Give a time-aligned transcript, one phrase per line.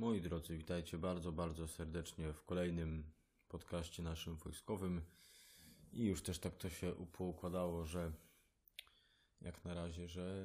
[0.00, 3.04] Moi drodzy, witajcie bardzo, bardzo serdecznie w kolejnym
[3.48, 5.02] podcaście naszym wojskowym.
[5.92, 8.12] I już też tak to się poukładało, że
[9.40, 10.44] jak na razie, że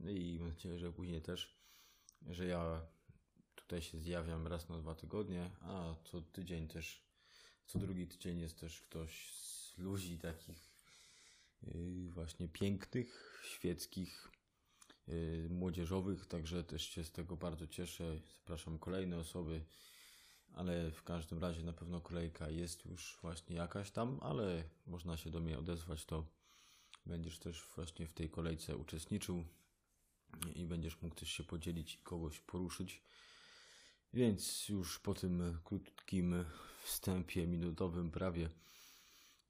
[0.00, 1.58] no i mam nadzieję, że później też,
[2.26, 2.86] że ja
[3.54, 7.02] tutaj się zjawiam raz na dwa tygodnie, a co tydzień też,
[7.66, 10.70] co drugi tydzień jest też ktoś z ludzi takich
[11.62, 14.28] yy, właśnie pięknych, świeckich,
[15.48, 18.18] młodzieżowych, także też się z tego bardzo cieszę.
[18.38, 19.64] Zapraszam kolejne osoby,
[20.54, 25.30] ale w każdym razie na pewno kolejka jest już właśnie jakaś tam, ale można się
[25.30, 26.26] do mnie odezwać, to
[27.06, 29.44] będziesz też właśnie w tej kolejce uczestniczył
[30.54, 33.02] i będziesz mógł też się podzielić i kogoś poruszyć.
[34.12, 36.44] Więc już po tym krótkim
[36.82, 38.48] wstępie minutowym prawie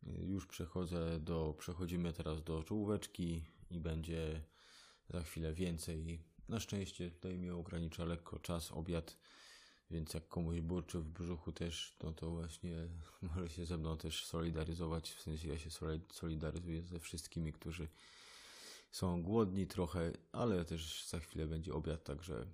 [0.02, 4.41] już przechodzę do, przechodzimy teraz do czołóweczki i będzie
[5.10, 6.20] za chwilę więcej.
[6.48, 9.16] Na szczęście tutaj mnie ogranicza lekko czas, obiad,
[9.90, 12.88] więc jak komuś burczy w brzuchu też, no to właśnie
[13.34, 15.70] może się ze mną też solidaryzować, w sensie ja się
[16.12, 17.88] solidaryzuję ze wszystkimi, którzy
[18.91, 22.46] są głodni trochę, ale też za chwilę będzie obiad, także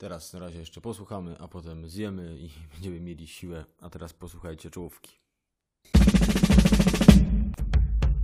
[0.00, 3.64] teraz na razie jeszcze posłuchamy, a potem zjemy i będziemy mieli siłę.
[3.80, 5.10] A teraz posłuchajcie czołówki.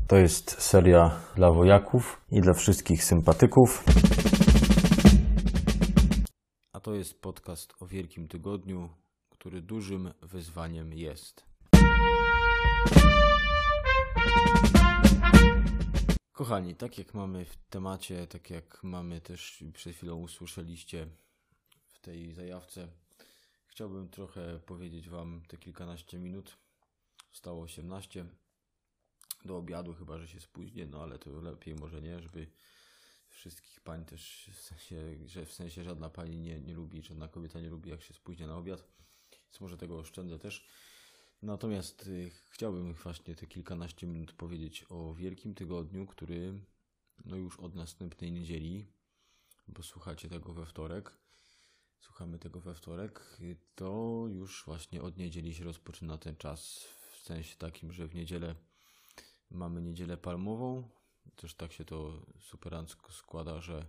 [0.08, 3.84] To jest seria dla wojaków i dla wszystkich sympatyków.
[6.72, 8.88] A to jest podcast o Wielkim Tygodniu,
[9.30, 11.46] który dużym wyzwaniem jest.
[16.32, 21.06] Kochani, tak jak mamy w temacie, tak jak mamy też przed chwilą usłyszeliście
[21.86, 22.88] w tej zajawce,
[23.66, 26.58] chciałbym trochę powiedzieć Wam te kilkanaście minut.
[27.32, 28.26] Zostało 18
[29.46, 32.46] do obiadu, chyba że się spóźnię, no ale to lepiej może nie, żeby
[33.28, 37.60] wszystkich pań też, w sensie, że w sensie żadna pani nie, nie lubi, żadna kobieta
[37.60, 38.84] nie lubi, jak się spóźnia na obiad,
[39.30, 40.68] więc może tego oszczędzę też.
[41.42, 46.60] Natomiast y, chciałbym właśnie te kilkanaście minut powiedzieć o Wielkim Tygodniu, który
[47.24, 48.86] no już od następnej niedzieli,
[49.68, 51.12] bo słuchacie tego we wtorek,
[52.00, 53.38] słuchamy tego we wtorek,
[53.74, 58.54] to już właśnie od niedzieli się rozpoczyna ten czas, w sensie takim, że w niedzielę
[59.50, 60.88] mamy niedzielę palmową,
[61.36, 63.86] też tak się to superancko składa, że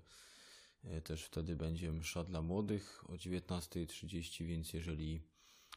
[0.85, 5.22] y, też wtedy będzie msza dla młodych o 19.30, więc jeżeli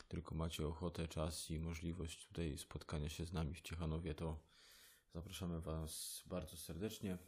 [0.09, 4.39] tylko macie ochotę, czas i możliwość tutaj spotkania się z nami w Ciechanowie, to
[5.15, 7.19] zapraszamy Was bardzo serdecznie.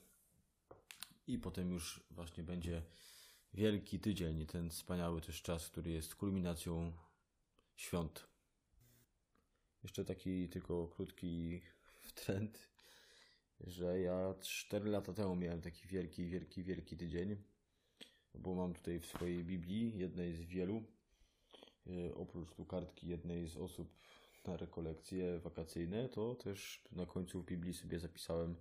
[1.27, 2.83] I potem już właśnie będzie
[3.55, 6.93] wielki tydzień, ten wspaniały też czas, który jest kulminacją
[7.77, 8.27] świąt.
[9.83, 11.63] Jeszcze taki tylko krótki
[12.15, 12.69] trend,
[13.61, 17.37] że ja 4 lata temu miałem taki wielki, wielki, wielki tydzień,
[18.35, 20.85] bo mam tutaj w swojej Biblii, jednej z wielu,
[21.87, 23.95] E, oprócz tu kartki jednej z osób
[24.47, 28.57] na rekolekcje wakacyjne, to też na końcu w Biblii sobie zapisałem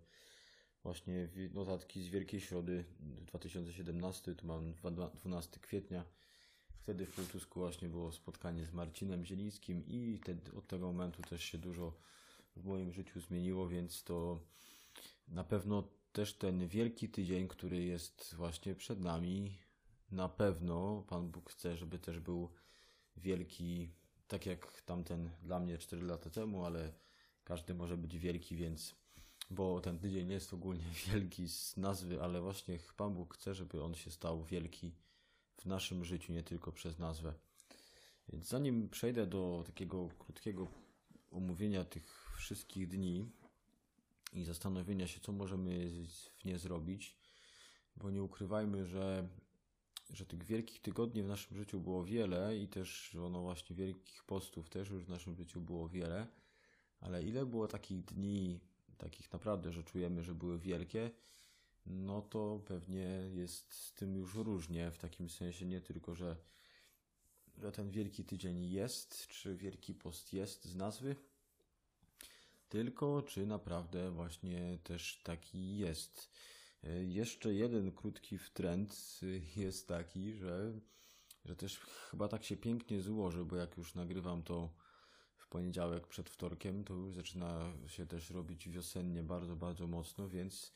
[0.83, 4.73] właśnie notatki z Wielkiej Środy 2017, tu mam
[5.15, 6.05] 12 kwietnia.
[6.83, 10.19] Wtedy w Półtusku właśnie było spotkanie z Marcinem Zielińskim i
[10.57, 11.97] od tego momentu też się dużo
[12.55, 14.39] w moim życiu zmieniło, więc to
[15.27, 19.57] na pewno też ten wielki tydzień, który jest właśnie przed nami,
[20.11, 22.49] na pewno Pan Bóg chce, żeby też był
[23.17, 23.89] wielki,
[24.27, 26.93] tak jak tamten dla mnie 4 lata temu, ale
[27.43, 28.95] każdy może być wielki, więc
[29.51, 33.83] bo ten tydzień nie jest ogólnie wielki z nazwy, ale właśnie Pan Bóg chce, żeby
[33.83, 34.95] on się stał wielki
[35.57, 37.33] w naszym życiu, nie tylko przez nazwę.
[38.29, 40.67] Więc zanim przejdę do takiego krótkiego
[41.31, 43.29] omówienia tych wszystkich dni
[44.33, 47.17] i zastanowienia się, co możemy w nie zrobić,
[47.97, 49.27] bo nie ukrywajmy, że
[50.13, 54.69] że tych wielkich tygodni w naszym życiu było wiele i też ono właśnie wielkich postów
[54.69, 56.27] też już w naszym życiu było wiele,
[56.99, 58.59] ale ile było takich dni,
[58.97, 61.11] takich naprawdę, że czujemy, że były wielkie,
[61.85, 66.35] no to pewnie jest z tym już różnie, w takim sensie nie tylko, że,
[67.57, 71.15] że ten wielki tydzień jest, czy wielki post jest z nazwy,
[72.71, 76.31] tylko czy naprawdę właśnie też taki jest.
[76.83, 79.19] E, jeszcze jeden krótki trend
[79.57, 80.79] jest taki, że,
[81.45, 84.73] że też chyba tak się pięknie złoży, bo jak już nagrywam to
[85.37, 90.73] w poniedziałek przed wtorkiem, to już zaczyna się też robić wiosennie bardzo, bardzo mocno, więc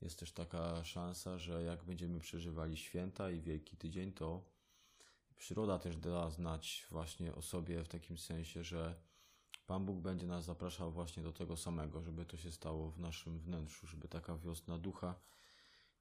[0.00, 4.44] jest też taka szansa, że jak będziemy przeżywali święta i Wielki Tydzień, to
[5.36, 9.07] przyroda też da znać właśnie o sobie w takim sensie, że
[9.68, 13.38] Pan Bóg będzie nas zapraszał właśnie do tego samego, żeby to się stało w naszym
[13.38, 15.14] wnętrzu, żeby taka wiosna ducha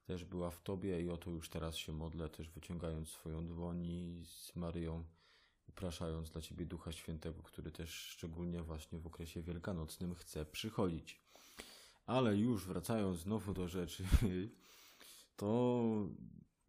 [0.06, 4.24] też była w Tobie i o to już teraz się modlę, też wyciągając swoją dłoni
[4.26, 5.04] z Maryją,
[5.70, 11.22] upraszając dla Ciebie Ducha Świętego, który też szczególnie właśnie w okresie wielkanocnym chce przychodzić.
[12.06, 14.04] Ale już wracając znowu do rzeczy,
[15.38, 15.84] to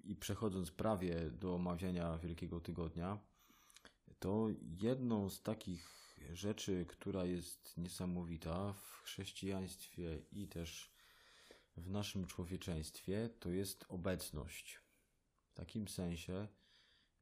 [0.04, 3.18] i przechodząc prawie do omawiania Wielkiego Tygodnia,
[4.18, 4.46] to
[4.80, 5.98] jedną z takich
[6.32, 10.92] rzeczy, która jest niesamowita w chrześcijaństwie i też
[11.76, 14.80] w naszym człowieczeństwie, to jest obecność.
[15.50, 16.48] W takim sensie,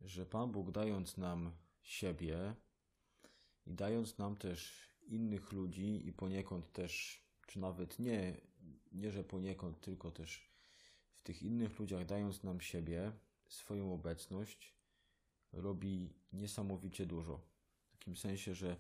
[0.00, 2.54] że Pan Bóg dając nam siebie
[3.66, 8.40] i dając nam też innych ludzi i poniekąd też, czy nawet nie,
[8.92, 10.50] nie że poniekąd, tylko też
[11.16, 13.12] w tych innych ludziach dając nam siebie,
[13.48, 14.74] swoją obecność,
[15.52, 17.55] robi niesamowicie dużo.
[18.06, 18.76] Takim sensie, że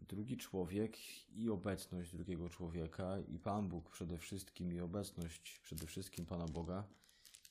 [0.00, 0.96] drugi człowiek
[1.28, 6.84] i obecność drugiego człowieka i Pan Bóg przede wszystkim i obecność przede wszystkim Pana Boga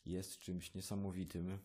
[0.05, 1.57] jest czymś niesamowitym.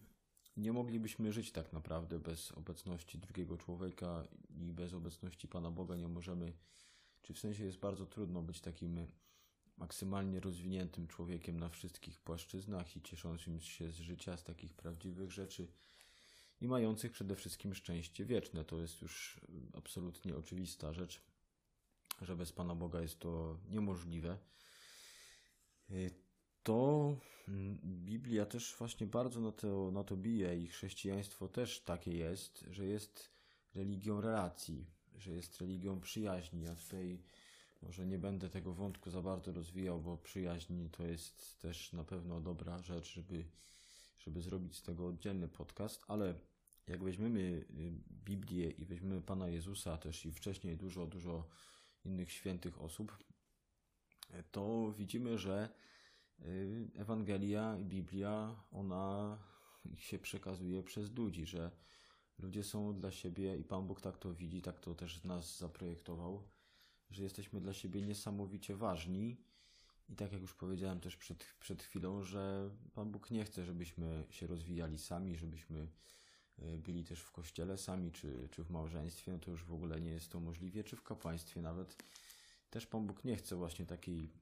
[0.56, 6.08] Nie moglibyśmy żyć tak naprawdę bez obecności drugiego człowieka i bez obecności Pana Boga nie
[6.08, 6.52] możemy,
[7.22, 9.06] czy w sensie jest bardzo trudno być takim
[9.76, 15.69] maksymalnie rozwiniętym człowiekiem na wszystkich płaszczyznach i cieszącym się z życia, z takich prawdziwych rzeczy
[16.64, 18.64] i mających przede wszystkim szczęście wieczne.
[18.64, 19.40] To jest już
[19.75, 21.20] absolutnie oczywista rzecz,
[22.20, 24.38] że bez Pana Boga jest to niemożliwe.
[25.90, 26.11] Y,
[26.62, 27.16] to
[27.49, 32.64] mm, Biblia też właśnie bardzo na to, na to bije i chrześcijaństwo też takie jest,
[32.70, 33.31] że jest
[33.75, 34.87] religią relacji,
[35.17, 36.62] że jest religią przyjaźni.
[36.62, 37.22] Ja tutaj
[37.82, 42.40] może nie będę tego wątku za bardzo rozwijał, bo przyjaźń to jest też na pewno
[42.40, 43.44] dobra rzecz, żeby
[44.25, 46.34] żeby zrobić z tego oddzielny podcast, ale
[46.86, 47.64] jak weźmiemy y,
[48.25, 51.48] Biblię i weźmiemy Pana Jezusa też i wcześniej dużo, dużo
[52.04, 53.19] innych świętych osób,
[54.50, 55.69] to widzimy, że
[56.40, 59.38] y, Ewangelia i Biblia, ona
[59.96, 61.70] się przekazuje przez ludzi, że
[62.38, 66.48] ludzie są dla siebie i Pan Bóg tak to widzi, tak to też nas zaprojektował,
[67.10, 69.36] że jesteśmy dla siebie niesamowicie ważni.
[70.08, 74.25] I tak jak już powiedziałem też przed, przed chwilą, że Pan Bóg nie chce, żebyśmy
[74.31, 75.88] się rozwijali sami, żebyśmy
[76.58, 80.10] byli też w kościele sami, czy, czy w małżeństwie, no to już w ogóle nie
[80.10, 82.04] jest to możliwe, czy w kapłaństwie nawet.
[82.70, 84.32] Też Pan Bóg nie chce właśnie takiej,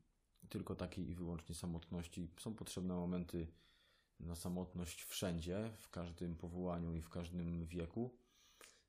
[0.49, 2.29] tylko takiej i wyłącznie samotności.
[2.39, 3.47] Są potrzebne momenty
[4.21, 8.11] na samotność wszędzie, w każdym powołaniu i w każdym wieku,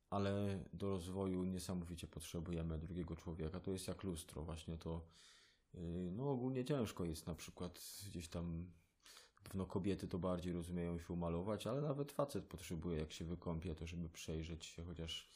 [0.09, 3.59] ale do rozwoju niesamowicie potrzebujemy drugiego człowieka.
[3.59, 5.01] To jest jak lustro, właśnie to
[5.75, 8.71] Y, no ogólnie ciężko jest na przykład gdzieś tam,
[9.43, 13.87] pewno kobiety to bardziej rozumieją się umalować, ale nawet facet potrzebuje jak się wykąpie to,
[13.87, 15.29] żeby przejrzeć się chociaż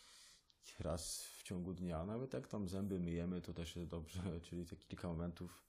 [0.80, 2.06] raz w ciągu dnia.
[2.06, 5.64] Nawet jak tam zęby myjemy, to też jest dobrze, czyli te kilka momentów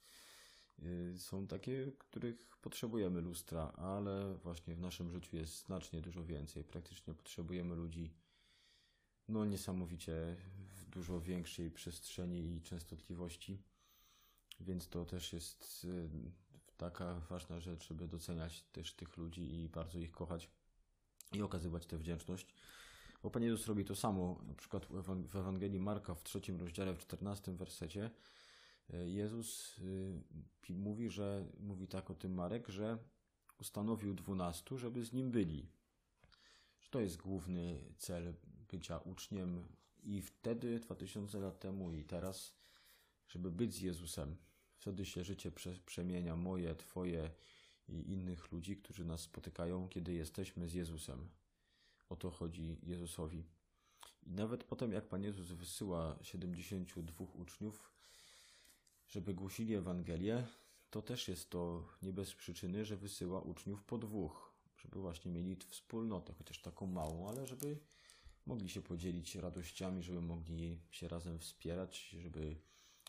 [0.82, 6.64] y, są takie, których potrzebujemy lustra, ale właśnie w naszym życiu jest znacznie dużo więcej.
[6.64, 8.10] Praktycznie potrzebujemy ludzi
[9.28, 10.36] no niesamowicie
[10.76, 13.62] w dużo większej przestrzeni i częstotliwości.
[14.60, 16.08] Więc to też jest y,
[16.78, 20.50] taka ważna rzecz, żeby doceniać też tych ludzi i bardzo ich kochać
[21.32, 22.54] i okazywać tę wdzięczność.
[23.22, 24.86] Bo Pan Jezus robi to samo, na przykład
[25.26, 28.10] w Ewangelii Marka w trzecim rozdziale, w czternastym wersecie.
[28.94, 32.98] Y, Jezus y, mówi, że mówi tak o tym Marek, że
[33.60, 35.68] ustanowił dwunastu, żeby z nim byli.
[36.80, 38.34] Że to jest główny cel
[38.70, 39.68] bycia uczniem
[40.02, 42.54] i wtedy, 2000 lat temu i teraz,
[43.28, 44.36] żeby być z Jezusem.
[44.78, 45.52] Wtedy się życie
[45.86, 47.30] przemienia moje, Twoje
[47.88, 51.28] i innych ludzi, którzy nas spotykają, kiedy jesteśmy z Jezusem.
[52.08, 53.44] O to chodzi Jezusowi.
[54.26, 57.92] I nawet potem, jak Pan Jezus wysyła 72 uczniów,
[59.08, 60.46] żeby głosili Ewangelię,
[60.90, 65.56] to też jest to nie bez przyczyny, że wysyła uczniów po dwóch, żeby właśnie mieli
[65.56, 67.78] wspólnotę, chociaż taką małą, ale żeby
[68.46, 72.56] mogli się podzielić radościami, żeby mogli się razem wspierać, żeby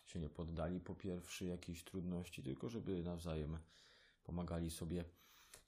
[0.10, 3.58] się nie poddali po pierwszej jakiejś trudności, tylko żeby nawzajem
[4.24, 5.06] pomagali sobie.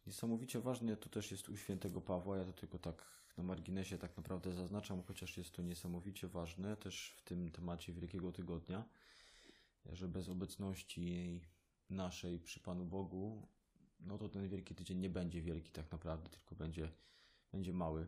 [0.08, 3.06] Niesamowicie ważne to też jest u świętego Pawła, ja to tylko tak
[3.38, 8.32] na marginesie tak naprawdę zaznaczam, chociaż jest to niesamowicie ważne też w tym temacie Wielkiego
[8.32, 8.86] Tygodnia,
[9.86, 11.42] że bez obecności
[11.90, 13.48] naszej przy Panu Bogu,
[14.00, 16.92] no to ten Wielki Tydzień nie będzie wielki tak naprawdę, tylko będzie,
[17.52, 18.08] będzie mały.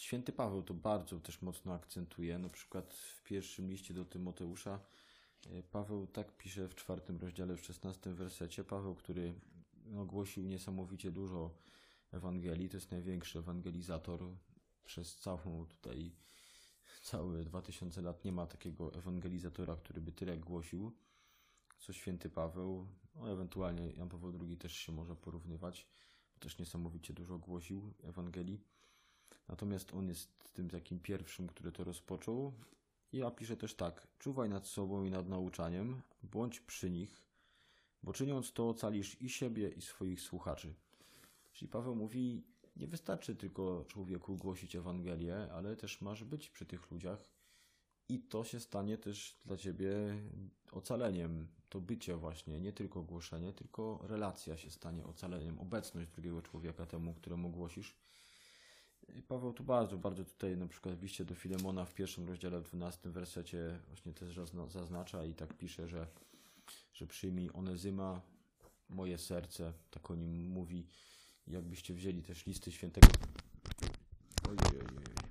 [0.00, 2.38] Święty Paweł to bardzo też mocno akcentuje.
[2.38, 4.80] Na przykład w pierwszym liście do Tymoteusza
[5.50, 8.64] e, Paweł tak pisze w czwartym rozdziale, w szesnastym wersecie.
[8.64, 9.34] Paweł, który
[9.86, 11.50] no, głosił niesamowicie dużo
[12.12, 14.20] Ewangelii, to jest największy ewangelizator
[14.84, 16.12] przez całą tutaj,
[17.02, 20.92] całe 2000 lat nie ma takiego ewangelizatora, który by tyle głosił.
[21.78, 25.86] co święty Paweł, no ewentualnie Jan Paweł II też się może porównywać,
[26.34, 28.60] bo też niesamowicie dużo głosił Ewangelii.
[29.48, 32.52] Natomiast on jest tym takim pierwszym, który to rozpoczął.
[33.12, 37.22] I ja piszę też tak: czuwaj nad sobą i nad nauczaniem, bądź przy nich,
[38.02, 40.74] bo czyniąc to ocalisz i siebie, i swoich słuchaczy.
[41.52, 42.42] Czyli Paweł mówi:
[42.76, 47.34] Nie wystarczy tylko człowieku głosić Ewangelię, ale też masz być przy tych ludziach,
[48.08, 49.90] i to się stanie też dla ciebie
[50.72, 51.46] ocaleniem.
[51.68, 57.14] To bycie, właśnie, nie tylko głoszenie, tylko relacja się stanie ocaleniem, obecność drugiego człowieka temu,
[57.14, 57.96] któremu głosisz.
[59.16, 62.64] I Paweł tu bardzo, bardzo tutaj na przykład liście do Filemona w pierwszym rozdziale, w
[62.64, 66.06] 12 wersecie właśnie też zaznacza i tak pisze, że,
[66.92, 68.20] że przyjmij Onezyma,
[68.88, 70.86] moje serce, tak o nim mówi.
[71.46, 73.08] Jakbyście wzięli też listy świętego.
[74.48, 75.23] Ojej, ojej.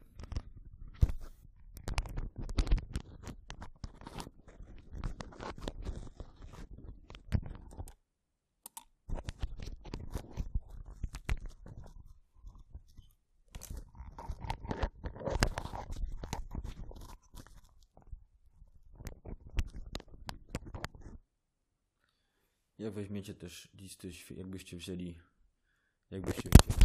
[22.84, 25.16] Jak weźmiecie też listy, jakbyście wzięli,
[26.12, 26.83] jakbyście wzięli.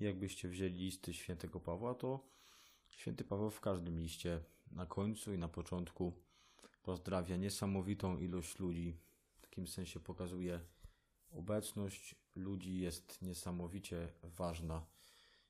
[0.00, 2.28] Jakbyście wzięli listy świętego Pawła, to
[2.88, 4.40] święty Paweł w każdym liście,
[4.70, 6.12] na końcu i na początku,
[6.82, 8.96] pozdrawia niesamowitą ilość ludzi.
[9.36, 10.60] W takim sensie pokazuje,
[11.30, 14.86] obecność ludzi jest niesamowicie ważna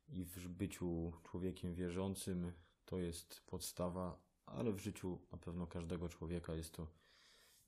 [0.08, 2.52] i w byciu człowiekiem wierzącym
[2.84, 6.86] to jest podstawa, ale w życiu na pewno każdego człowieka jest to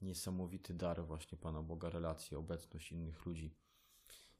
[0.00, 3.54] niesamowity dar właśnie Pana Boga, relacje, obecność innych ludzi.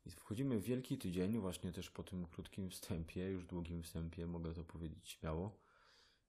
[0.07, 4.54] I wchodzimy w Wielki Tydzień, właśnie też po tym krótkim wstępie, już długim wstępie, mogę
[4.54, 5.59] to powiedzieć śmiało,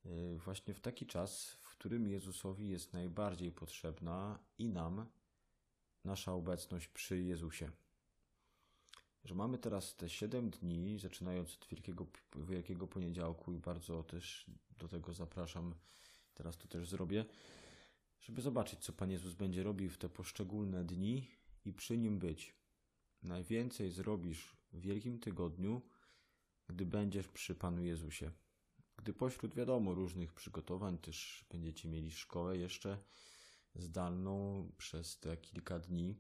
[0.06, 5.06] y, właśnie w taki czas, w którym Jezusowi jest najbardziej potrzebna i nam
[6.06, 7.72] nasza obecność przy Jezusie.
[9.24, 14.46] Że mamy teraz te 7 dni, zaczynając od Wielkiego, Wielkiego Poniedziałku i bardzo też
[14.78, 15.76] do tego zapraszam,
[16.34, 17.26] teraz to też zrobię,
[18.20, 21.28] żeby zobaczyć, co Pan Jezus będzie robił w te poszczególne dni
[21.66, 22.61] i przy Nim być
[23.24, 25.82] najwięcej zrobisz w Wielkim Tygodniu,
[26.68, 28.32] gdy będziesz przy Panu Jezusie.
[28.98, 32.98] Gdy pośród wiadomo różnych przygotowań też będziecie mieli szkołę jeszcze
[33.76, 36.16] zdalną przez te kilka dni,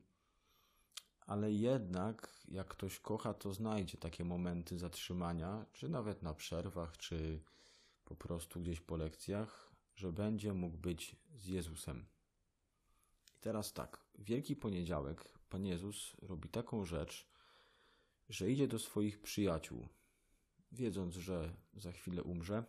[1.25, 7.41] ale jednak jak ktoś kocha, to znajdzie takie momenty zatrzymania, czy nawet na przerwach, czy
[8.05, 12.05] po prostu gdzieś po lekcjach, że będzie mógł być z Jezusem.
[13.37, 17.27] I teraz tak, Wielki Poniedziałek Pan Jezus robi taką rzecz,
[18.29, 19.87] że idzie do swoich przyjaciół,
[20.71, 22.63] wiedząc, że za chwilę umrze,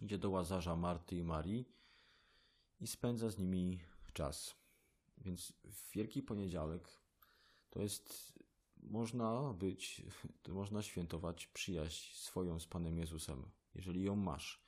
[0.00, 1.68] idzie do Łazarza, Marty i Marii
[2.80, 3.80] i spędza z nimi
[4.12, 4.56] czas.
[5.18, 6.88] Więc w Wielki Poniedziałek
[7.70, 8.38] to jest,
[8.82, 10.02] można być,
[10.42, 14.64] to można świętować przyjaźń swoją z Panem Jezusem, jeżeli ją masz.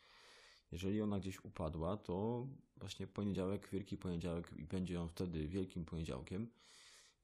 [0.72, 6.50] Jeżeli ona gdzieś upadła, to właśnie poniedziałek, Wielki Poniedziałek i będzie on wtedy Wielkim Poniedziałkiem,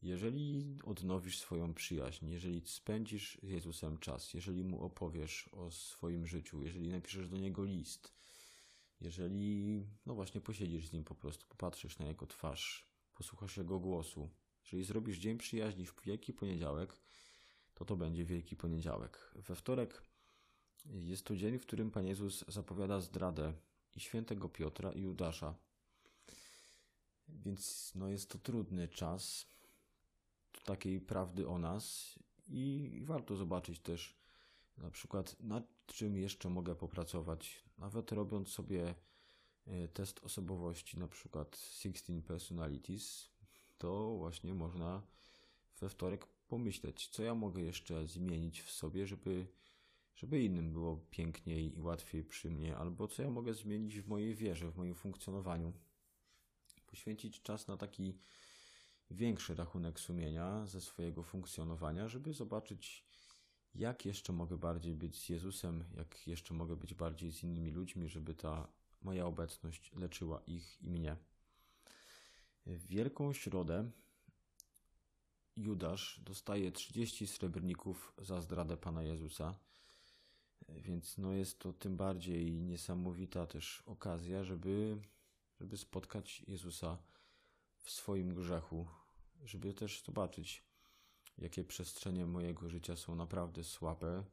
[0.02, 6.62] jeżeli odnowisz swoją przyjaźń, jeżeli spędzisz z Jezusem czas, jeżeli mu opowiesz o swoim życiu,
[6.62, 8.12] jeżeli napiszesz do niego list,
[9.00, 14.31] jeżeli, no właśnie, posiedzisz z nim po prostu, popatrzysz na jego twarz, posłuchasz jego głosu,
[14.64, 16.97] jeżeli zrobisz dzień przyjaźni w Wielki Poniedziałek,
[17.75, 19.33] to to będzie Wielki Poniedziałek.
[19.35, 20.02] We wtorek
[20.87, 23.52] jest to dzień, w którym Pan Jezus zapowiada zdradę
[23.97, 25.55] i świętego Piotra i Judasza.
[27.28, 29.47] Więc no jest to trudny czas,
[30.64, 34.19] takiej prawdy o nas i warto zobaczyć też
[34.78, 37.64] na przykład nad czym jeszcze mogę popracować.
[37.78, 38.95] Nawet robiąc sobie
[39.67, 43.31] e, test osobowości, na przykład 16 personalities,
[43.78, 45.02] to właśnie można
[45.81, 49.47] we wtorek pomyśleć, co ja mogę jeszcze zmienić w sobie, żeby,
[50.17, 54.35] żeby innym było piękniej i łatwiej przy mnie, albo co ja mogę zmienić w mojej
[54.35, 55.73] wierze, w moim funkcjonowaniu.
[56.87, 58.19] Poświęcić czas na taki
[59.11, 63.05] większy rachunek sumienia ze swojego funkcjonowania, żeby zobaczyć,
[63.75, 68.09] jak jeszcze mogę bardziej być z Jezusem, jak jeszcze mogę być bardziej z innymi ludźmi,
[68.09, 68.69] żeby ta
[69.03, 71.17] moja obecność leczyła ich i mnie.
[72.67, 73.91] W Wielką Środę
[75.57, 79.55] Judasz dostaje 30 srebrników za zdradę Pana Jezusa.
[80.69, 84.99] Więc no jest to tym bardziej niesamowita też okazja, żeby,
[85.61, 86.99] żeby spotkać Jezusa
[87.88, 88.87] w swoim grzechu,
[89.45, 90.64] żeby też zobaczyć,
[91.38, 94.25] jakie przestrzenie mojego życia są naprawdę słabe.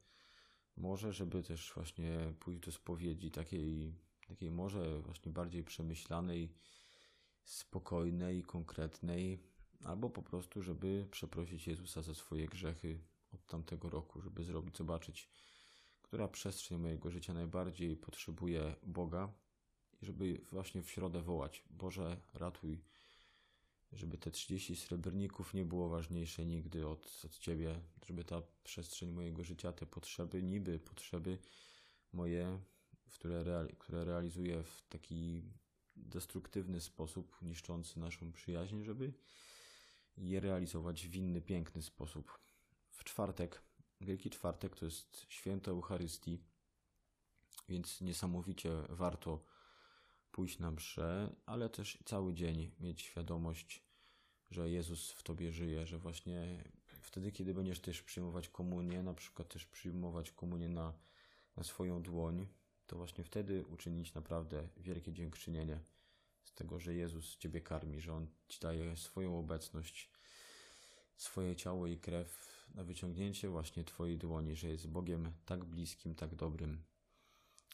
[0.77, 3.95] Może, żeby też właśnie pójść do spowiedzi takiej,
[4.27, 6.53] takiej może właśnie bardziej przemyślanej,
[7.43, 9.43] spokojnej, konkretnej,
[9.83, 12.99] albo po prostu, żeby przeprosić Jezusa za swoje grzechy
[13.33, 15.29] od tamtego roku, żeby zrobić, zobaczyć,
[16.01, 19.33] która przestrzeń mojego życia najbardziej potrzebuje Boga
[20.01, 22.81] i żeby właśnie w środę wołać: Boże, ratuj,
[23.95, 29.43] żeby te 30 srebrników nie było ważniejsze nigdy od, od Ciebie, żeby ta przestrzeń mojego
[29.43, 31.37] życia, te potrzeby, niby potrzeby
[32.13, 32.59] moje,
[33.11, 35.43] które, real, które realizuję w taki
[35.95, 39.13] destruktywny sposób, niszczący naszą przyjaźń, żeby
[40.17, 42.39] je realizować w inny, piękny sposób.
[42.89, 43.61] W czwartek,
[44.01, 46.43] Wielki Czwartek to jest święto Eucharystii,
[47.69, 49.43] więc niesamowicie warto
[50.31, 53.84] pójść na mszę, ale też cały dzień mieć świadomość,
[54.51, 56.63] że Jezus w Tobie żyje, że właśnie
[57.01, 60.93] wtedy, kiedy będziesz też przyjmować komunię, na przykład też przyjmować komunię na,
[61.57, 62.47] na swoją dłoń,
[62.87, 65.79] to właśnie wtedy uczynić naprawdę wielkie dziękczynienie
[66.43, 70.09] z tego, że Jezus Ciebie karmi, że On Ci daje swoją obecność,
[71.17, 76.35] swoje ciało i krew na wyciągnięcie właśnie Twojej dłoni, że jest Bogiem tak bliskim, tak
[76.35, 76.83] dobrym.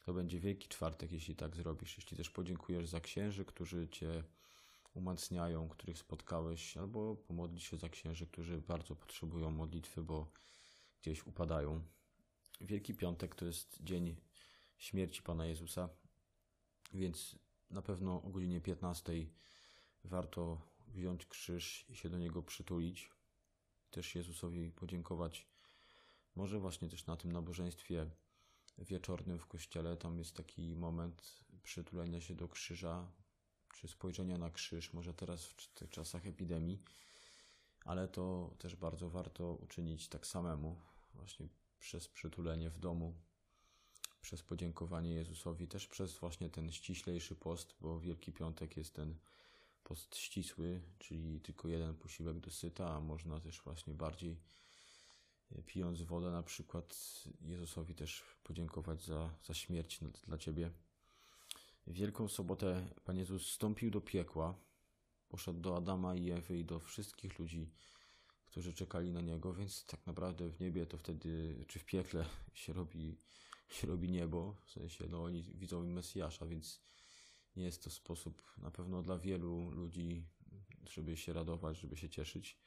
[0.06, 1.98] To będzie wielki czwartek, jeśli tak zrobisz.
[1.98, 4.24] Jeśli też podziękujesz za księży, którzy Cię
[4.94, 10.32] umacniają, których spotkałeś, albo pomodlić się za księży, którzy bardzo potrzebują modlitwy, bo
[11.02, 11.84] gdzieś upadają.
[12.62, 14.16] Wielki Piątek to jest dzień
[14.78, 15.90] śmierci Pana Jezusa,
[16.94, 17.36] więc
[17.70, 19.14] na pewno o godzinie 15
[20.04, 23.12] warto wziąć krzyż i się do niego przytulić.
[23.92, 25.48] Też Jezusowi podziękować.
[26.36, 28.10] Może właśnie też na tym nabożeństwie
[28.78, 33.12] wieczornym w kościele, tam jest taki moment przytulenia się do krzyża,
[33.74, 36.84] czy spojrzenia na krzyż, może teraz w tych czasach epidemii,
[37.86, 40.82] ale to też bardzo warto uczynić tak samemu,
[41.14, 41.48] właśnie
[41.80, 43.14] przez przytulenie w domu,
[44.22, 49.16] przez podziękowanie Jezusowi, też przez właśnie ten ściślejszy post, bo Wielki Piątek jest ten
[49.84, 54.38] post ścisły, czyli tylko jeden posiłek do syta, a można też właśnie bardziej
[55.52, 56.96] e, pijąc wodę na przykład
[57.42, 60.72] Jezusowi też podziękować za, za śmierć dla Ciebie.
[61.88, 64.56] Wielką Sobotę Pan Jezus wstąpił do piekła,
[65.30, 67.72] poszedł do Adama i Ewy i do wszystkich ludzi,
[68.46, 72.74] którzy czekali na Niego, więc tak naprawdę w niebie to wtedy, czy w piekle się
[72.74, 73.18] robi,
[73.70, 76.82] się robi niebo, w sensie no oni widzą Mesjasza, więc
[77.56, 80.26] nie jest to sposób na pewno dla wielu ludzi,
[80.90, 82.58] żeby się radować, żeby się cieszyć.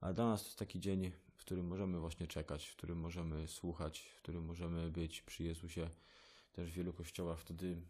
[0.00, 3.48] Ale dla nas to jest taki dzień, w którym możemy właśnie czekać, w którym możemy
[3.48, 5.90] słuchać, w którym możemy być przy Jezusie.
[6.52, 7.82] Też w wielu kościołach wtedy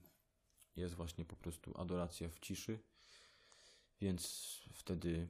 [0.76, 2.78] jest właśnie po prostu adoracja w ciszy,
[4.00, 5.28] więc wtedy,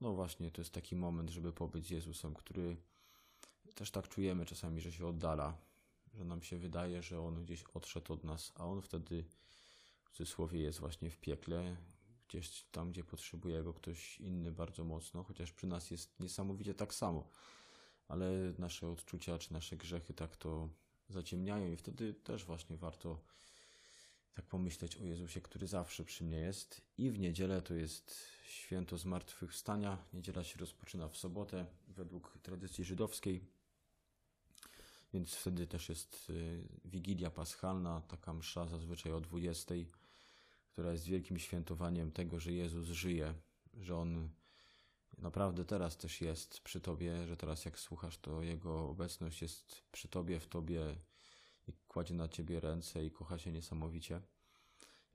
[0.00, 2.76] no właśnie, to jest taki moment, żeby pobyć z Jezusem, który
[3.74, 5.58] też tak czujemy czasami, że się oddala,
[6.14, 9.24] że nam się wydaje, że On gdzieś odszedł od nas, a On wtedy
[10.04, 11.76] w cudzysłowie jest właśnie w piekle,
[12.28, 16.94] gdzieś tam, gdzie potrzebuje go ktoś inny bardzo mocno, chociaż przy nas jest niesamowicie tak
[16.94, 17.28] samo,
[18.08, 20.68] ale nasze odczucia czy nasze grzechy tak to
[21.08, 23.20] zaciemniają i wtedy też właśnie warto
[24.38, 26.80] tak pomyśleć o Jezusie, który zawsze przy mnie jest.
[26.98, 29.98] I w niedzielę to jest święto zmartwychwstania.
[30.12, 33.44] Niedziela się rozpoczyna w sobotę według tradycji żydowskiej.
[35.14, 39.74] Więc wtedy też jest y, Wigilia Paschalna, taka msza zazwyczaj o 20,
[40.72, 43.34] która jest wielkim świętowaniem tego, że Jezus żyje,
[43.74, 44.30] że On
[45.18, 50.08] naprawdę teraz też jest przy Tobie, że teraz jak słuchasz, to Jego obecność jest przy
[50.08, 50.96] Tobie, w Tobie
[51.68, 54.20] i kładzie na Ciebie ręce i kocha Cię niesamowicie.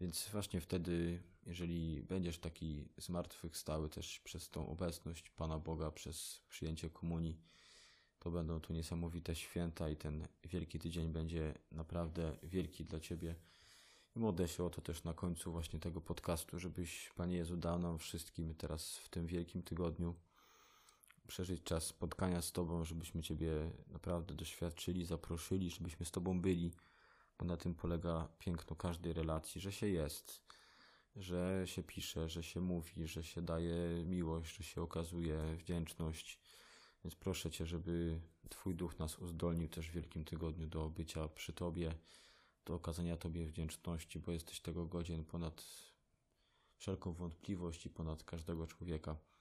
[0.01, 6.89] Więc właśnie wtedy, jeżeli będziesz taki zmartwychwstały też przez tą obecność Pana Boga, przez przyjęcie
[6.89, 7.39] komunii,
[8.19, 13.35] to będą tu niesamowite święta i ten wielki tydzień będzie naprawdę wielki dla Ciebie.
[14.15, 17.79] I modlę się o to też na końcu właśnie tego podcastu, żebyś Panie Jezu dał
[17.79, 20.15] nam wszystkim teraz w tym wielkim tygodniu
[21.33, 26.71] przeżyć czas spotkania z Tobą, żebyśmy Ciebie naprawdę doświadczyli, zaproszyli, żebyśmy z Tobą byli,
[27.39, 30.41] bo na tym polega piękno każdej relacji, że się jest,
[31.15, 36.39] że się pisze, że się mówi, że się daje miłość, że się okazuje wdzięczność.
[37.03, 41.53] Więc proszę Cię, żeby Twój duch nas uzdolnił też w Wielkim Tygodniu do bycia przy
[41.53, 41.95] Tobie,
[42.65, 45.65] do okazania Tobie wdzięczności, bo jesteś tego godzien ponad
[46.77, 49.32] wszelką wątpliwość i ponad każdego człowieka.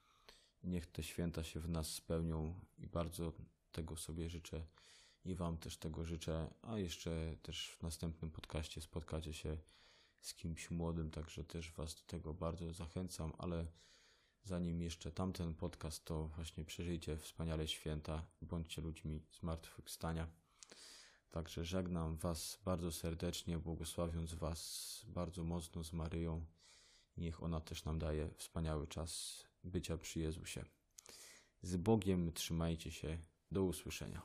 [0.65, 3.33] Niech te święta się w nas spełnią i bardzo
[3.73, 4.67] tego sobie życzę
[5.25, 9.59] i Wam też tego życzę, a jeszcze też w następnym podcaście spotkacie się
[10.21, 13.67] z kimś młodym, także też Was do tego bardzo zachęcam, ale
[14.45, 20.29] zanim jeszcze tamten podcast, to właśnie przeżyjcie wspaniale święta, bądźcie ludźmi zmartwychwstania.
[21.31, 26.47] Także żegnam Was bardzo serdecznie, błogosławiąc Was bardzo mocno z Maryją.
[27.17, 30.65] Niech ona też nam daje wspaniały czas bycia przy Jezusie.
[31.63, 33.19] Z Bogiem trzymajcie się.
[33.51, 34.23] Do usłyszenia.